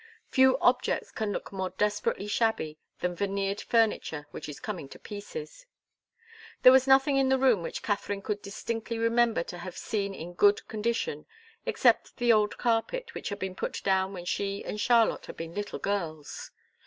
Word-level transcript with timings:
Few 0.31 0.57
objects 0.61 1.11
can 1.11 1.31
look 1.31 1.51
more 1.51 1.69
desperately 1.69 2.25
shabby 2.25 2.79
than 3.01 3.13
veneered 3.13 3.61
furniture 3.61 4.25
which 4.31 4.49
is 4.49 4.59
coming 4.59 4.89
to 4.89 4.97
pieces. 4.97 5.67
There 6.63 6.71
was 6.71 6.87
nothing 6.87 7.17
in 7.17 7.29
the 7.29 7.37
room 7.37 7.61
which 7.61 7.83
Katharine 7.83 8.23
could 8.23 8.41
distinctly 8.41 8.97
remember 8.97 9.43
to 9.43 9.59
have 9.59 9.77
seen 9.77 10.15
in 10.15 10.33
good 10.33 10.67
condition, 10.67 11.27
except 11.67 12.17
the 12.17 12.33
old 12.33 12.57
carpet, 12.57 13.13
which 13.13 13.29
had 13.29 13.37
been 13.37 13.53
put 13.53 13.83
down 13.83 14.11
when 14.11 14.25
she 14.25 14.65
and 14.65 14.81
Charlotte 14.81 15.27
had 15.27 15.37
been 15.37 15.53
little 15.53 15.77
girls. 15.77 16.49